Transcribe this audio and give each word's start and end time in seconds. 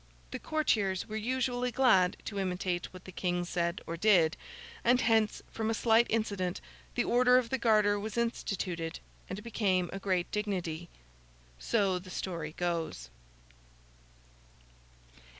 The 0.31 0.39
courtiers 0.39 1.07
were 1.07 1.15
usually 1.15 1.71
glad 1.71 2.17
to 2.25 2.39
imitate 2.39 2.91
what 2.91 3.05
the 3.05 3.11
King 3.11 3.45
said 3.45 3.81
or 3.85 3.95
did, 3.97 4.35
and 4.83 4.99
hence 4.99 5.43
from 5.51 5.69
a 5.69 5.75
slight 5.75 6.07
incident 6.09 6.59
the 6.95 7.03
Order 7.03 7.37
of 7.37 7.51
the 7.51 7.59
Garter 7.59 7.99
was 7.99 8.17
instituted, 8.17 8.99
and 9.29 9.43
became 9.43 9.91
a 9.93 9.99
great 9.99 10.31
dignity. 10.31 10.89
So 11.59 11.99
the 11.99 12.09
story 12.09 12.53
goes. 12.57 13.11